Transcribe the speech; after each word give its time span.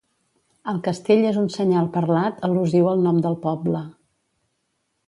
El 0.71 0.79
castell 0.87 1.21
és 1.33 1.37
un 1.41 1.51
senyal 1.57 1.91
parlat 1.99 2.41
al·lusiu 2.49 2.91
al 2.95 3.05
nom 3.07 3.21
del 3.29 3.39
poble. 3.49 3.85